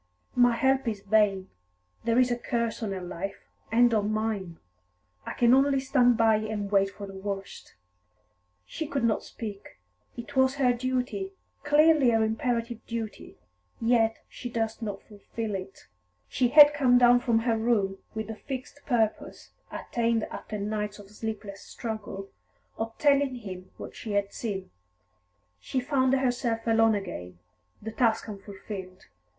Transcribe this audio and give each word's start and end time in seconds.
"My 0.33 0.53
help 0.55 0.87
is 0.87 1.01
vain. 1.01 1.49
There 2.05 2.17
is 2.17 2.31
a 2.31 2.35
curse 2.35 2.81
on 2.81 2.91
her 2.91 3.01
life, 3.03 3.43
and 3.71 3.93
on 3.93 4.11
mine. 4.11 4.57
I 5.27 5.33
can 5.33 5.53
only 5.53 5.79
stand 5.79 6.17
by 6.17 6.37
and 6.37 6.71
wait 6.71 6.89
for 6.89 7.05
the 7.05 7.13
worst." 7.13 7.75
She 8.65 8.87
could 8.87 9.03
not 9.03 9.21
speak. 9.21 9.77
It 10.17 10.35
was 10.35 10.55
her 10.55 10.73
duty, 10.73 11.33
clearly 11.63 12.09
her 12.09 12.23
imperative 12.23 12.83
duty, 12.87 13.37
yet 13.79 14.17
she 14.27 14.49
durst 14.49 14.81
not 14.81 15.03
fulfil 15.03 15.53
it. 15.53 15.85
She 16.27 16.47
had 16.47 16.73
come 16.73 16.97
down 16.97 17.19
from 17.19 17.37
her 17.37 17.55
room 17.55 17.99
with 18.15 18.25
the 18.25 18.35
fixed 18.35 18.81
purpose, 18.87 19.51
attained 19.71 20.23
after 20.31 20.57
nights 20.57 20.97
of 20.97 21.11
sleepless 21.11 21.61
struggle, 21.61 22.27
of 22.75 22.97
telling 22.97 23.35
him 23.35 23.69
what 23.77 23.95
she 23.95 24.13
had 24.13 24.33
seen. 24.33 24.71
She 25.59 25.79
found 25.79 26.13
herself 26.15 26.61
alone 26.65 26.95
again, 26.95 27.37
the 27.79 27.91
task 27.91 28.27
unfulfilled. 28.27 29.05